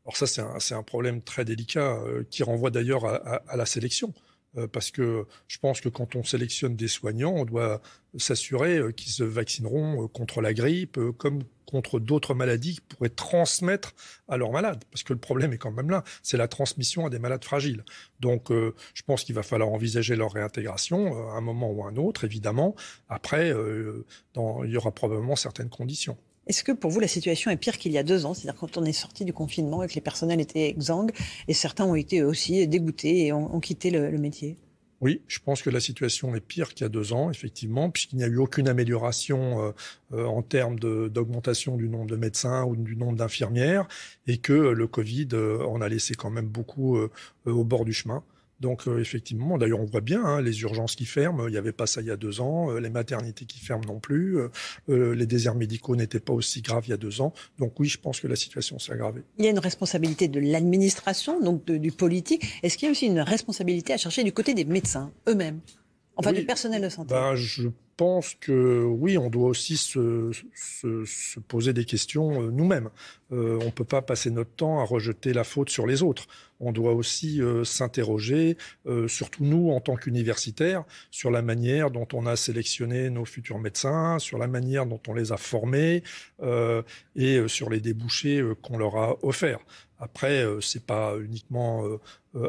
Alors 0.04 0.18
ça, 0.18 0.26
c'est 0.60 0.74
un, 0.74 0.82
problème 0.82 1.22
très 1.22 1.46
délicat 1.46 2.00
qui 2.32 2.42
renvoie 2.42 2.72
d'ailleurs 2.72 3.06
à, 3.06 3.18
à- 3.18 3.44
à 3.48 3.56
la 3.56 3.68
sélection. 3.68 4.12
Euh, 4.58 4.68
parce 4.68 4.92
que 4.92 5.26
je 5.48 5.58
pense 5.60 5.80
que 5.80 5.90
quand 5.90 6.16
on 6.16 6.24
sélectionne 6.24 6.76
des 6.76 6.88
soignants, 6.88 7.34
on 7.34 7.46
doit 7.46 7.82
s'assurer 8.18 8.78
euh, 8.78 8.92
qu'ils 8.92 9.12
se 9.12 9.24
vaccineront 9.24 10.04
euh, 10.04 10.08
contre 10.08 10.42
la 10.42 10.54
grippe, 10.54 11.00
comme 11.18 11.44
contre 11.66 12.02
d'autres 12.02 12.34
maladies 12.34 12.76
qui 12.76 12.82
pourraient 12.82 13.10
transmettre 13.10 13.94
à 14.28 14.36
leurs 14.36 14.52
malades. 14.52 14.84
Parce 14.92 15.04
que 15.04 15.14
le 15.14 15.20
problème 15.20 15.54
est 15.54 15.58
quand 15.58 15.72
même 15.72 15.90
là, 15.90 16.04
c'est 16.22 16.36
la 16.36 16.50
transmission 16.50 17.06
à 17.06 17.10
des 17.10 17.20
malades 17.20 17.46
fragiles. 17.46 17.86
Donc 18.20 18.50
je 18.52 19.04
pense 19.06 19.24
qu'il 19.24 19.36
va 19.36 19.44
falloir 19.44 19.70
envisager 19.70 20.18
leur 20.18 20.34
réintégration 20.34 21.30
à 21.30 21.38
un 21.38 21.42
moment 21.42 21.72
ou 21.72 21.86
à 21.86 21.88
un 21.88 21.96
autre, 21.96 22.26
évidemment. 22.26 22.76
Après, 23.08 23.52
il 23.52 24.70
y 24.70 24.76
aura 24.76 24.92
probablement 24.92 25.38
certaines 25.38 25.70
conditions. 25.70 26.18
Est-ce 26.48 26.64
que 26.64 26.72
pour 26.72 26.90
vous 26.90 27.00
la 27.00 27.08
situation 27.08 27.52
est 27.52 27.58
pire 27.58 27.78
qu'il 27.78 27.92
y 27.92 27.98
a 27.98 28.04
deux 28.04 28.26
ans? 28.26 28.34
C'est-à-dire 28.34 28.60
quand 28.60 28.78
on 28.78 28.84
est 28.84 28.94
sorti 28.94 29.26
du 29.26 29.34
confinement 29.34 29.84
et 29.84 29.88
que 29.88 29.94
les 29.94 30.02
personnels 30.02 30.42
étaient 30.42 30.70
exsangues 30.70 31.12
et 31.48 31.54
certains 31.54 31.86
ont 31.86 31.96
été 31.96 32.24
aussi 32.24 32.68
dégoûtés 32.68 33.28
et 33.28 33.34
ont, 33.34 33.60
quitté 33.60 33.92
le, 33.92 34.18
métier? 34.18 34.58
Oui, 35.02 35.22
je 35.28 35.40
pense 35.40 35.62
que 35.62 35.70
la 35.70 35.80
situation 35.80 36.34
est 36.36 36.42
pire 36.42 36.74
qu'il 36.74 36.84
y 36.84 36.86
a 36.86 36.90
deux 36.90 37.14
ans, 37.14 37.30
effectivement, 37.30 37.92
puisqu'il 37.92 38.18
n'y 38.18 38.24
a 38.24 38.28
eu 38.28 38.38
aucune 38.38 38.68
amélioration 38.68 39.64
euh, 39.64 39.72
euh, 40.14 40.26
en 40.26 40.42
termes 40.42 40.80
d'augmentation 40.80 41.76
du 41.76 41.90
nombre 41.90 42.08
de 42.08 42.16
médecins 42.16 42.66
ou 42.66 42.76
du 42.76 42.96
nombre 42.96 43.18
d'infirmières, 43.18 43.88
et 44.28 44.38
que 44.38 44.54
le 44.54 44.88
Covid 44.88 45.30
euh, 45.34 45.64
en 45.66 45.82
a 45.82 45.90
laissé 45.90 46.16
quand 46.16 46.30
même 46.32 46.48
beaucoup 46.48 46.98
au 47.46 47.64
bord 47.64 47.86
du 47.86 47.94
chemin. 47.94 48.24
Donc 48.62 48.88
euh, 48.88 49.00
effectivement, 49.00 49.58
d'ailleurs 49.58 49.80
on 49.82 49.86
voit 49.86 50.02
bien 50.02 50.24
hein, 50.24 50.40
les 50.42 50.62
urgences 50.62 50.96
qui 50.96 51.06
ferment, 51.06 51.48
il 51.48 51.52
n'y 51.52 51.58
avait 51.58 51.72
pas 51.72 51.88
ça 51.88 52.00
il 52.02 52.08
y 52.08 52.12
a 52.12 52.16
deux 52.16 52.40
ans, 52.42 52.72
euh, 52.72 52.80
les 52.80 52.92
maternités 52.92 53.46
qui 53.46 53.60
ferment 53.60 53.84
non 53.88 54.00
plus, 54.00 54.38
euh, 54.90 55.16
les 55.16 55.26
déserts 55.26 55.56
médicaux 55.56 55.96
n'étaient 55.96 56.20
pas 56.20 56.34
aussi 56.34 56.62
graves 56.62 56.84
il 56.86 56.92
y 56.92 56.94
a 56.94 56.98
deux 56.98 57.22
ans. 57.22 57.34
Donc 57.58 57.80
oui, 57.80 57.88
je 57.90 57.98
pense 58.00 58.20
que 58.22 58.28
la 58.28 58.36
situation 58.36 58.78
s'est 58.80 58.94
aggravée. 58.94 59.24
Il 59.40 59.46
y 59.46 59.48
a 59.48 59.52
une 59.52 59.60
responsabilité 59.60 60.28
de 60.28 60.40
l'administration, 60.40 61.42
donc 61.42 61.66
de- 61.66 61.78
du 61.78 61.92
politique. 61.92 62.46
Est-ce 62.64 62.78
qu'il 62.78 62.86
y 62.86 62.90
a 62.90 62.92
aussi 62.92 63.08
une 63.08 63.20
responsabilité 63.20 63.94
à 63.94 63.98
chercher 63.98 64.24
du 64.24 64.32
côté 64.32 64.54
des 64.54 64.66
médecins 64.66 65.12
eux-mêmes? 65.28 65.60
Enfin, 66.16 66.32
Oui. 66.32 66.40
du 66.42 66.46
personnel 66.46 66.82
de 66.84 66.90
santé 66.90 67.14
Ben, 67.16 67.34
je 67.36 67.70
pense 67.98 68.36
que 68.40 68.84
oui, 68.84 69.18
on 69.18 69.30
doit 69.30 69.48
aussi 69.50 69.78
se, 69.78 70.32
se, 70.56 71.06
se 71.06 71.40
poser 71.40 71.72
des 71.74 71.86
questions 71.86 72.42
euh, 72.44 72.52
nous-mêmes. 72.52 72.90
Euh, 73.32 73.60
on 73.66 73.72
peut 73.72 73.86
pas 73.86 74.02
passer 74.02 74.30
notre 74.30 74.52
temps 74.52 74.80
à 74.80 74.84
rejeter 74.84 75.34
la 75.34 75.44
faute 75.44 75.70
sur 75.70 75.88
les 75.88 76.04
autres. 76.04 76.28
On 76.64 76.72
doit 76.72 76.94
aussi 76.94 77.42
euh, 77.42 77.64
s'interroger, 77.64 78.56
euh, 78.86 79.08
surtout 79.08 79.44
nous 79.44 79.72
en 79.72 79.82
tant 79.82 79.96
qu'universitaires, 79.96 80.84
sur 81.10 81.32
la 81.32 81.42
manière 81.42 81.90
dont 81.90 82.08
on 82.14 82.28
a 82.28 82.36
sélectionné 82.36 83.10
nos 83.10 83.26
futurs 83.26 83.58
médecins, 83.60 84.20
sur 84.20 84.38
la 84.38 84.48
manière 84.48 84.86
dont 84.86 85.02
on 85.08 85.14
les 85.16 85.32
a 85.32 85.38
formés 85.38 86.04
euh, 86.44 86.84
et 87.16 87.38
euh, 87.38 87.48
sur 87.48 87.70
les 87.72 87.80
débouchés 87.80 88.40
euh, 88.40 88.54
qu'on 88.54 88.78
leur 88.78 88.96
a 88.96 89.18
offerts. 89.24 89.66
Après, 90.00 90.44
euh, 90.44 90.62
c'est 90.62 90.86
pas 90.86 91.16
uniquement 91.20 91.84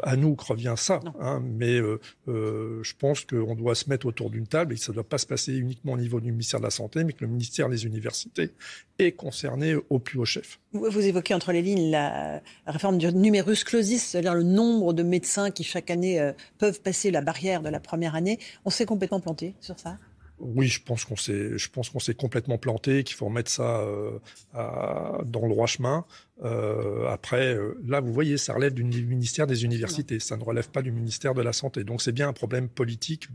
à 0.03 0.15
nous 0.15 0.35
que 0.35 0.45
revient 0.45 0.75
ça, 0.77 1.01
hein, 1.19 1.43
mais 1.43 1.73
euh, 1.73 1.99
euh, 2.29 2.81
je 2.83 2.93
pense 2.97 3.25
qu'on 3.25 3.53
doit 3.53 3.75
se 3.75 3.89
mettre 3.89 4.05
autour 4.05 4.29
d'une 4.29 4.47
table 4.47 4.73
et 4.73 4.77
que 4.77 4.81
ça 4.81 4.93
ne 4.93 4.95
doit 4.95 5.03
pas 5.03 5.17
se 5.17 5.27
passer 5.27 5.53
uniquement 5.53 5.93
au 5.93 5.97
niveau 5.97 6.21
du 6.21 6.31
ministère 6.31 6.61
de 6.61 6.65
la 6.65 6.71
Santé, 6.71 7.03
mais 7.03 7.11
que 7.11 7.25
le 7.25 7.27
ministère 7.27 7.67
des 7.67 7.85
Universités 7.85 8.51
est 8.97 9.11
concerné 9.11 9.75
au 9.89 9.99
plus 9.99 10.19
haut 10.19 10.25
chef. 10.25 10.59
Vous 10.71 10.89
vous 10.89 11.05
évoquez 11.05 11.33
entre 11.33 11.51
les 11.51 11.61
lignes 11.61 11.91
la 11.91 12.41
réforme 12.65 12.97
du 12.97 13.11
numerus 13.13 13.65
clausus, 13.65 14.02
c'est-à-dire 14.03 14.35
le 14.35 14.43
nombre 14.43 14.93
de 14.93 15.03
médecins 15.03 15.51
qui 15.51 15.63
chaque 15.63 15.89
année 15.89 16.19
euh, 16.19 16.33
peuvent 16.57 16.81
passer 16.81 17.11
la 17.11 17.21
barrière 17.21 17.61
de 17.61 17.69
la 17.69 17.79
première 17.79 18.15
année. 18.15 18.39
On 18.65 18.69
s'est 18.69 18.85
complètement 18.85 19.19
planté 19.19 19.55
sur 19.59 19.79
ça? 19.79 19.97
Oui, 20.39 20.67
je 20.67 20.81
pense 20.83 21.05
qu'on 21.05 21.15
s'est, 21.15 21.57
je 21.57 21.69
pense 21.69 21.89
qu'on 21.89 21.99
s'est 21.99 22.15
complètement 22.15 22.57
planté, 22.57 23.03
qu'il 23.03 23.15
faut 23.15 23.25
remettre 23.25 23.51
ça 23.51 23.79
euh, 23.81 24.19
dans 24.53 25.43
le 25.43 25.49
droit 25.49 25.67
chemin. 25.67 26.05
Euh, 26.43 27.07
après, 27.07 27.55
là, 27.85 28.01
vous 28.01 28.11
voyez, 28.11 28.37
ça 28.37 28.53
relève 28.53 28.73
du 28.73 28.83
ministère 28.83 29.47
des 29.47 29.63
Universités, 29.63 30.19
ça 30.19 30.35
ne 30.35 30.43
relève 30.43 30.69
pas 30.69 30.81
du 30.81 30.91
ministère 30.91 31.33
de 31.33 31.41
la 31.41 31.53
Santé. 31.53 31.83
Donc, 31.83 32.01
c'est 32.01 32.11
bien 32.11 32.27
un 32.27 32.33
problème 32.33 32.67
politique 32.67 33.27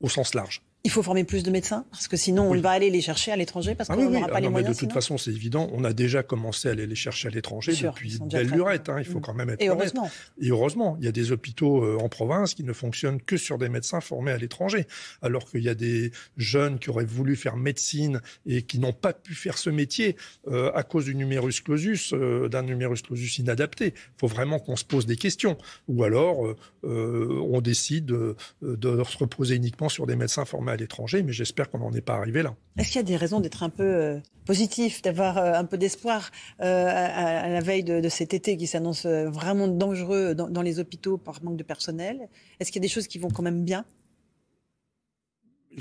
au 0.00 0.08
sens 0.08 0.34
large. 0.34 0.62
Il 0.82 0.90
faut 0.90 1.02
former 1.02 1.24
plus 1.24 1.42
de 1.42 1.50
médecins 1.50 1.84
parce 1.90 2.08
que 2.08 2.16
sinon 2.16 2.48
Oui. 2.50 2.58
on 2.58 2.60
va 2.62 2.70
aller 2.70 2.88
les 2.88 3.02
chercher 3.02 3.32
à 3.32 3.36
l'étranger 3.36 3.74
parce 3.74 3.90
Ah 3.90 3.94
qu'on 3.96 4.06
oui. 4.06 4.12
n'aura 4.14 4.26
Ah 4.30 4.32
pas 4.32 4.40
les 4.40 4.46
non, 4.46 4.52
mais 4.52 4.60
moyens. 4.62 4.76
de 4.76 4.80
toute 4.80 4.92
façon, 4.94 5.18
c'est 5.18 5.30
évident. 5.30 5.68
On 5.74 5.84
a 5.84 5.92
déjà 5.92 6.22
commencé 6.22 6.68
à 6.68 6.70
aller 6.70 6.86
les 6.86 6.94
chercher 6.94 7.28
à 7.28 7.30
l'étranger 7.30 7.72
depuis 7.72 8.18
belle 8.18 8.48
lurette. 8.48 8.88
hein, 8.88 8.96
il 8.98 9.04
faut 9.04 9.20
quand 9.20 9.34
même 9.34 9.50
être 9.50 9.60
Et 9.60 9.68
honnête. 9.68 9.92
heureusement. 9.94 10.10
Et 10.40 10.48
heureusement, 10.48 10.96
il 10.98 11.04
y 11.04 11.08
a 11.08 11.12
des 11.12 11.32
hôpitaux 11.32 11.84
euh, 11.84 11.98
en 12.00 12.08
province 12.08 12.54
qui 12.54 12.64
ne 12.64 12.72
fonctionnent 12.72 13.20
que 13.20 13.36
sur 13.36 13.58
des 13.58 13.68
médecins 13.68 14.00
formés 14.00 14.30
à 14.32 14.38
l'étranger, 14.38 14.86
alors 15.20 15.44
qu'il 15.50 15.62
y 15.62 15.68
a 15.68 15.74
des 15.74 16.12
jeunes 16.38 16.78
qui 16.78 16.88
auraient 16.88 17.04
voulu 17.04 17.36
faire 17.36 17.58
médecine 17.58 18.22
et 18.46 18.62
qui 18.62 18.78
n'ont 18.78 18.94
pas 18.94 19.12
pu 19.12 19.34
faire 19.34 19.58
ce 19.58 19.68
métier 19.68 20.16
euh, 20.48 20.72
à 20.74 20.82
cause 20.82 21.04
du 21.04 21.14
numerus 21.14 21.60
clausus, 21.60 22.14
euh, 22.14 22.48
d'un 22.48 22.62
numerus 22.62 23.02
clausus 23.02 23.38
inadapté. 23.38 23.88
Il 23.96 24.18
faut 24.18 24.28
vraiment 24.28 24.58
qu'on 24.58 24.76
se 24.76 24.84
pose 24.86 25.04
des 25.04 25.16
questions. 25.16 25.58
Ou 25.88 26.04
alors, 26.04 26.38
on 26.82 27.60
décide 27.60 28.06
de 28.06 28.34
se 28.62 29.18
reposer 29.18 29.56
uniquement 29.56 29.88
sur 29.90 30.06
des 30.06 30.16
médecins 30.16 30.46
formés 30.46 30.69
à 30.70 30.76
l'étranger, 30.76 31.22
mais 31.22 31.32
j'espère 31.32 31.70
qu'on 31.70 31.78
n'en 31.78 31.92
est 31.92 32.00
pas 32.00 32.14
arrivé 32.14 32.42
là. 32.42 32.54
Est-ce 32.78 32.88
qu'il 32.88 32.96
y 32.96 33.00
a 33.00 33.04
des 33.04 33.16
raisons 33.16 33.40
d'être 33.40 33.62
un 33.62 33.70
peu 33.70 33.82
euh, 33.84 34.18
positif, 34.44 35.02
d'avoir 35.02 35.38
euh, 35.38 35.52
un 35.54 35.64
peu 35.64 35.78
d'espoir 35.78 36.30
euh, 36.60 36.86
à, 36.88 37.40
à 37.40 37.48
la 37.48 37.60
veille 37.60 37.84
de, 37.84 38.00
de 38.00 38.08
cet 38.08 38.34
été 38.34 38.56
qui 38.56 38.66
s'annonce 38.66 39.06
vraiment 39.06 39.68
dangereux 39.68 40.34
dans, 40.34 40.48
dans 40.48 40.62
les 40.62 40.78
hôpitaux 40.78 41.18
par 41.18 41.42
manque 41.42 41.56
de 41.56 41.64
personnel? 41.64 42.28
Est-ce 42.58 42.72
qu'il 42.72 42.80
y 42.80 42.84
a 42.84 42.88
des 42.88 42.92
choses 42.92 43.06
qui 43.06 43.18
vont 43.18 43.30
quand 43.30 43.42
même 43.42 43.64
bien? 43.64 43.84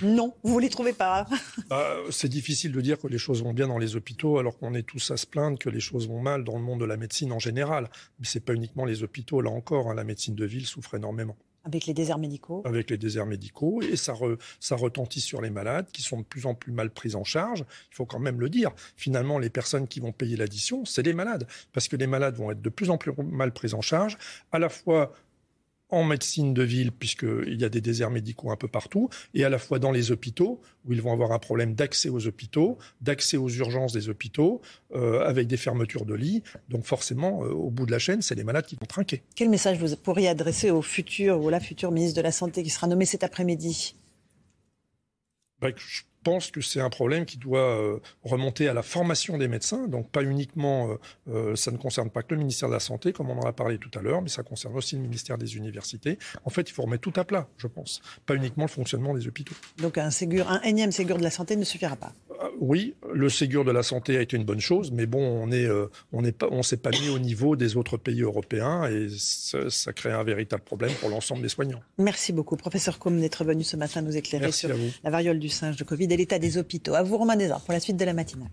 Non, 0.04 0.36
vous 0.44 0.58
ne 0.58 0.62
les 0.62 0.70
trouvez 0.70 0.94
pas. 0.94 1.26
Bah, 1.68 1.84
c'est 2.12 2.30
difficile 2.30 2.72
de 2.72 2.80
dire 2.80 3.00
que 3.00 3.08
les 3.08 3.18
choses 3.18 3.42
vont 3.42 3.54
bien 3.54 3.68
dans 3.68 3.80
les 3.80 3.96
hôpitaux 3.96 4.38
alors 4.38 4.56
qu'on 4.60 4.76
est 4.76 4.84
tous 4.84 5.10
à 5.10 5.18
se 5.18 5.26
plaindre 5.26 5.58
que 5.58 5.68
les 5.68 5.80
choses 5.80 6.08
vont 6.08 6.22
mal 6.22 6.44
dans 6.44 6.56
le 6.58 6.62
monde 6.62 6.80
de 6.80 6.86
la 6.86 6.96
médecine 6.96 7.32
en 7.32 7.40
général. 7.40 7.90
Mais 8.20 8.28
c'est 8.28 8.40
pas 8.40 8.54
uniquement 8.54 8.86
les 8.86 9.02
hôpitaux, 9.02 9.42
là 9.42 9.50
encore, 9.50 9.90
hein, 9.90 9.96
la 9.96 10.04
médecine 10.04 10.36
de 10.36 10.46
ville 10.46 10.68
souffre 10.68 10.94
énormément 10.94 11.36
Avec 11.70 11.86
les 11.86 11.94
déserts 11.94 12.18
médicaux. 12.18 12.62
avec 12.66 12.90
les 12.90 12.98
déserts 12.98 13.26
médicaux 13.28 13.82
et 13.82 13.96
ça, 13.96 14.14
re- 14.14 14.38
ça 14.60 14.76
retentit 14.76 15.22
sur 15.22 15.42
les 15.42 15.50
malades 15.52 15.88
qui 15.94 16.02
sont 16.02 16.20
de 16.20 16.26
plus 16.26 16.46
en 16.48 16.56
plus 16.56 16.72
mal 16.72 16.90
pris 16.90 17.14
en 17.16 17.24
charge. 17.24 17.64
Il 17.92 17.96
faut 17.96 18.06
quand 18.06 18.20
même 18.20 18.40
le 18.40 18.50
dire. 18.50 18.72
Finalement, 18.96 19.38
les 19.40 19.50
personnes 19.50 19.88
qui 19.88 20.00
vont 20.00 20.12
payer 20.12 20.36
l'addition, 20.36 20.84
c'est 20.86 21.04
les 21.04 21.14
malades 21.14 21.48
parce 21.74 21.88
que 21.88 21.96
les 21.96 22.08
malades 22.08 22.36
vont 22.36 22.52
être 22.52 22.62
de 22.62 22.70
plus 22.70 22.90
en 22.90 22.98
plus 22.98 23.12
mal 23.24 23.54
pris 23.54 23.74
en 23.74 23.82
charge, 23.82 24.18
à 24.52 24.60
la 24.60 24.70
fois 24.70 25.14
en 25.90 26.04
médecine 26.04 26.54
de 26.54 26.64
ville, 26.64 26.92
puisqu'il 26.92 27.60
y 27.60 27.66
a 27.66 27.70
des 27.70 27.82
déserts 27.82 28.12
médicaux 28.12 28.52
un 28.52 28.56
peu 28.56 28.68
partout, 28.68 29.10
et 29.34 29.44
à 29.44 29.50
la 29.50 29.58
fois 29.58 29.80
dans 29.80 29.92
les 29.92 30.12
hôpitaux, 30.12 30.62
où 30.86 30.94
ils 30.94 31.02
vont 31.02 31.12
avoir 31.12 31.32
un 31.32 31.40
problème 31.40 31.74
d'accès 31.74 32.10
aux 32.10 32.28
hôpitaux, 32.28 32.78
d'accès 33.02 33.38
aux 33.38 33.50
urgences 33.50 33.94
des 33.94 34.10
hôpitaux, 34.10 34.62
euh, 34.94 35.22
avec 35.22 35.48
des 35.48 35.58
fermetures 35.58 36.06
de 36.06 36.14
lits. 36.14 36.44
Donc 36.70 36.86
forcément, 36.86 37.44
euh, 37.44 37.50
au 37.50 37.70
bout 37.70 37.86
de 37.86 37.92
la 37.92 38.00
chaîne, 38.00 38.22
c'est 38.22 38.36
les 38.36 38.44
malades 38.44 38.66
qui 38.66 38.76
vont 38.76 38.86
trinquer. 38.86 39.24
Quel 39.36 39.50
message 39.50 39.78
vous 39.78 39.96
pourriez 39.96 40.28
adresser 40.28 40.72
au 40.72 40.82
futur 40.82 41.42
ou 41.42 41.50
la 41.50 41.60
future 41.60 41.92
ministre 41.92 42.18
de 42.18 42.22
la 42.22 42.32
Santé 42.32 42.64
qui 42.64 42.70
sera 42.70 42.88
nommée 42.88 43.06
cet 43.06 43.24
après-midi? 43.24 43.96
Bah, 45.62 45.70
je 45.76 46.02
pense 46.24 46.52
que 46.52 46.62
c'est 46.62 46.82
un 46.82 46.90
problème 46.90 47.26
qui 47.26 47.38
doit 47.38 47.60
euh, 47.60 48.00
remonter 48.24 48.68
à 48.68 48.74
la 48.74 48.84
formation 48.84 49.38
des 49.38 49.48
médecins, 49.48 49.88
donc 49.88 50.10
pas 50.10 50.24
uniquement, 50.24 50.90
euh, 50.90 50.96
euh, 51.30 51.56
ça 51.56 51.72
ne 51.72 51.78
concerne 51.78 52.10
pas 52.10 52.24
que 52.24 52.34
le 52.34 52.40
ministère 52.40 52.70
de 52.70 52.74
la 52.74 52.80
Santé, 52.80 53.14
comme 53.14 53.30
on 53.30 53.40
en 53.40 53.48
a 53.48 53.54
parlé 53.54 53.78
tout 53.78 53.92
à 53.98 54.02
l'heure, 54.02 54.22
mais 54.22 54.30
ça 54.30 54.44
concerne 54.44 54.76
aussi 54.76 54.96
le 54.96 55.02
ministère 55.02 55.38
des 55.38 55.58
Universités. 55.58 56.18
En 56.46 56.50
fait, 56.50 56.70
il 56.70 56.74
faut 56.74 56.84
remettre 56.84 57.10
tout 57.10 57.20
à 57.20 57.24
plat, 57.24 57.48
je 57.58 57.68
pense, 57.68 58.02
pas 58.26 58.36
uniquement 58.36 58.66
le 58.66 58.70
fonctionnement 58.70 59.14
des 59.14 59.28
hôpitaux. 59.28 59.56
Donc 59.78 59.98
un, 59.98 60.10
un 60.10 60.62
énième 60.62 60.92
Ségur 60.92 61.18
de 61.18 61.24
la 61.24 61.32
Santé 61.32 61.56
ne 61.56 61.64
suffira 61.64 61.96
pas 61.96 62.14
oui, 62.60 62.96
le 63.14 63.30
Ségur 63.30 63.66
de 63.66 63.72
la 63.72 63.84
santé 63.84 64.18
a 64.18 64.22
été 64.22 64.38
une 64.38 64.44
bonne 64.44 64.60
chose, 64.60 64.92
mais 64.92 65.06
bon, 65.06 65.22
on 65.22 65.52
est, 65.52 65.68
on 66.14 66.22
n'est 66.22 66.32
pas, 66.32 66.48
on 66.52 66.64
s'est 66.64 66.78
pas 66.78 66.92
mis 66.92 67.10
au 67.10 67.20
niveau 67.20 67.56
des 67.56 67.78
autres 67.78 67.98
pays 67.98 68.22
européens 68.22 68.86
et 68.90 69.08
ça, 69.10 69.94
crée 69.94 70.12
un 70.12 70.24
véritable 70.24 70.64
problème 70.64 70.92
pour 71.00 71.10
l'ensemble 71.10 71.42
des 71.42 71.50
soignants. 71.50 71.82
Merci 71.98 72.32
beaucoup, 72.34 72.56
professeur 72.56 73.00
Combe, 73.00 73.20
d'être 73.20 73.44
venu 73.44 73.64
ce 73.64 73.76
matin 73.78 74.02
nous 74.02 74.16
éclairer 74.16 74.52
sur 74.52 74.70
la 75.04 75.10
variole 75.10 75.40
du 75.40 75.50
singe 75.50 75.76
de 75.76 75.84
Covid 75.84 76.06
et 76.06 76.18
l'état 76.18 76.40
des 76.40 76.58
hôpitaux. 76.58 76.94
À 76.94 77.04
vous, 77.04 77.18
Romain 77.18 77.36
Desarts, 77.36 77.62
pour 77.62 77.74
la 77.74 77.80
suite 77.80 77.98
de 77.98 78.06
la 78.06 78.14
matinale. 78.14 78.50